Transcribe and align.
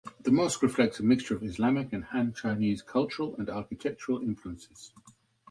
The 0.23 0.31
mosque 0.31 0.63
reflects 0.63 0.99
a 0.99 1.03
mixture 1.03 1.35
of 1.35 1.43
Islamic 1.43 1.93
and 1.93 2.05
Han 2.05 2.33
Chinese 2.33 2.81
cultural 2.81 3.35
and 3.35 3.47
architectural 3.51 4.19
influences. 4.23 4.91